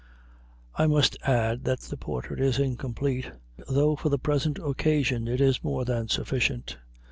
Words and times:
I 0.73 0.87
must 0.87 1.15
add 1.27 1.63
that 1.65 1.81
the 1.81 1.95
portrait 1.95 2.39
is 2.39 2.57
incomplete, 2.57 3.33
though 3.69 3.95
for 3.95 4.09
the 4.09 4.17
present 4.17 4.57
occasion 4.57 5.27
it 5.27 5.39
is 5.39 5.63
more 5.63 5.85
than 5.85 6.07
sufficient. 6.07 6.75